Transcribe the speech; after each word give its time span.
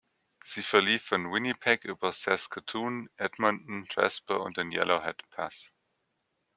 Sie 0.43 0.63
verlief 0.63 1.03
von 1.03 1.31
Winnipeg 1.31 1.83
über 1.85 2.11
Saskatoon, 2.11 3.07
Edmonton, 3.17 3.85
Jasper 3.91 4.41
und 4.41 4.57
den 4.57 4.71
Yellowhead 4.71 5.21
Pass. 5.29 5.71